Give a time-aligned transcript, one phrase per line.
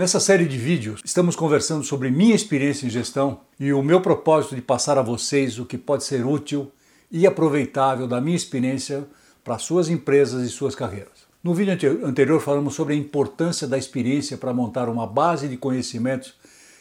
[0.00, 4.54] Nessa série de vídeos, estamos conversando sobre minha experiência em gestão e o meu propósito
[4.54, 6.72] de passar a vocês o que pode ser útil
[7.12, 9.06] e aproveitável da minha experiência
[9.44, 11.28] para suas empresas e suas carreiras.
[11.44, 16.32] No vídeo anterior falamos sobre a importância da experiência para montar uma base de conhecimentos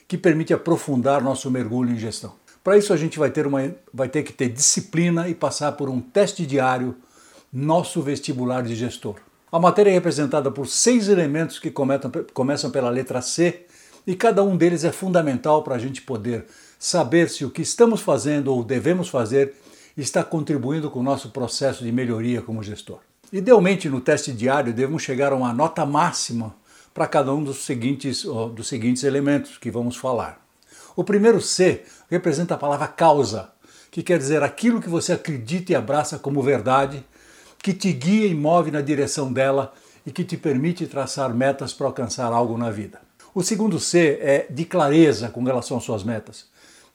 [0.08, 2.36] que permite aprofundar nosso mergulho em gestão.
[2.64, 5.90] Para isso a gente vai ter, uma, vai ter que ter disciplina e passar por
[5.90, 6.96] um teste diário,
[7.52, 9.16] nosso vestibular de gestor.
[9.52, 13.66] A matéria é representada por seis elementos que começam pela letra C
[14.06, 16.46] e cada um deles é fundamental para a gente poder
[16.78, 19.56] saber se o que estamos fazendo ou devemos fazer
[19.98, 23.00] está contribuindo com o nosso processo de melhoria como gestor.
[23.34, 26.56] Idealmente, no teste diário, devemos chegar a uma nota máxima
[26.94, 28.24] para cada um dos seguintes,
[28.56, 30.46] dos seguintes elementos que vamos falar.
[30.96, 33.50] O primeiro C representa a palavra causa,
[33.90, 37.04] que quer dizer aquilo que você acredita e abraça como verdade
[37.62, 39.74] que te guia e move na direção dela
[40.06, 43.00] e que te permite traçar metas para alcançar algo na vida.
[43.34, 46.46] O segundo C é de clareza com relação às suas metas,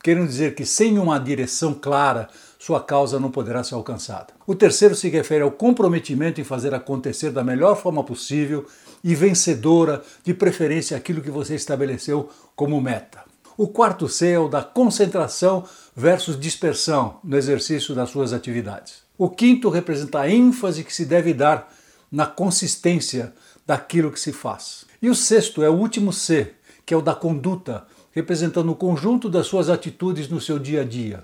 [0.03, 4.29] querendo dizer que sem uma direção clara, sua causa não poderá ser alcançada.
[4.47, 8.67] O terceiro se refere ao comprometimento em fazer acontecer da melhor forma possível
[9.03, 13.23] e vencedora, de preferência aquilo que você estabeleceu como meta.
[13.57, 19.04] O quarto C é o da concentração versus dispersão no exercício das suas atividades.
[19.17, 21.73] O quinto representa a ênfase que se deve dar
[22.11, 23.33] na consistência
[23.65, 24.85] daquilo que se faz.
[25.01, 26.53] E o sexto é o último C,
[26.85, 30.85] que é o da conduta, representando o conjunto das suas atitudes no seu dia a
[30.85, 31.23] dia.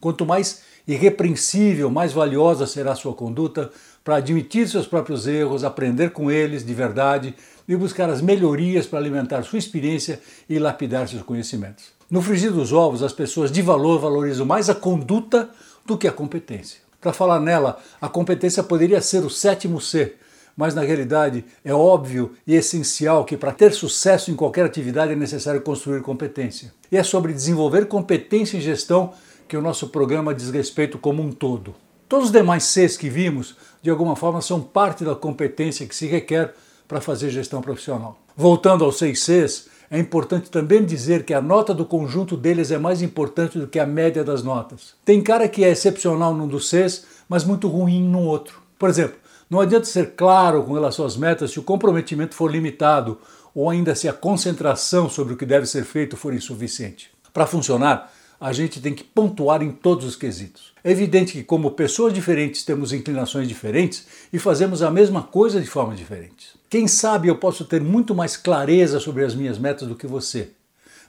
[0.00, 3.68] Quanto mais irrepreensível, mais valiosa será a sua conduta
[4.04, 7.34] para admitir seus próprios erros, aprender com eles de verdade
[7.66, 11.86] e buscar as melhorias para alimentar sua experiência e lapidar seus conhecimentos.
[12.08, 15.50] No frigir dos ovos, as pessoas de valor valorizam mais a conduta
[15.84, 16.83] do que a competência.
[17.04, 20.14] Para falar nela, a competência poderia ser o sétimo C,
[20.56, 25.14] mas na realidade é óbvio e essencial que para ter sucesso em qualquer atividade é
[25.14, 26.72] necessário construir competência.
[26.90, 29.12] E é sobre desenvolver competência em gestão
[29.46, 31.74] que o nosso programa diz respeito como um todo.
[32.08, 36.06] Todos os demais Cs que vimos, de alguma forma, são parte da competência que se
[36.06, 36.54] requer
[36.88, 38.18] para fazer gestão profissional.
[38.34, 42.78] Voltando aos seis Cs, é importante também dizer que a nota do conjunto deles é
[42.78, 44.94] mais importante do que a média das notas.
[45.04, 48.60] Tem cara que é excepcional num dos Cs, mas muito ruim no outro.
[48.76, 49.14] Por exemplo,
[49.48, 53.18] não adianta ser claro com relação às metas se o comprometimento for limitado
[53.54, 57.12] ou ainda se a concentração sobre o que deve ser feito for insuficiente.
[57.32, 58.12] Para funcionar,
[58.44, 60.74] a gente tem que pontuar em todos os quesitos.
[60.84, 65.66] É evidente que, como pessoas diferentes, temos inclinações diferentes e fazemos a mesma coisa de
[65.66, 66.48] forma diferente.
[66.68, 70.50] Quem sabe eu posso ter muito mais clareza sobre as minhas metas do que você,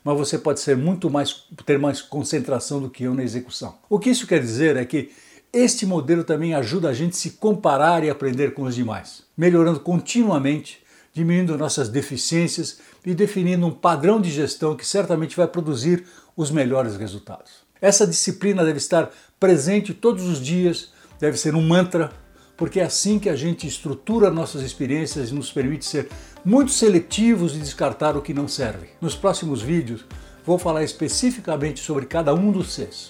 [0.01, 3.75] mas você pode ser muito mais ter mais concentração do que eu na execução.
[3.89, 5.11] O que isso quer dizer é que
[5.51, 9.81] este modelo também ajuda a gente a se comparar e aprender com os demais, melhorando
[9.81, 10.81] continuamente,
[11.15, 16.05] diminuindo nossas deficiências e definindo um padrão de gestão que certamente vai produzir
[16.35, 17.63] os melhores resultados.
[17.81, 19.09] Essa disciplina deve estar
[19.39, 22.11] presente todos os dias, deve ser um mantra,
[22.57, 26.09] porque é assim que a gente estrutura nossas experiências e nos permite ser
[26.43, 28.87] muito seletivos e descartar o que não serve.
[28.99, 30.05] Nos próximos vídeos
[30.45, 33.09] vou falar especificamente sobre cada um dos Cs.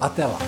[0.00, 0.38] Até lá!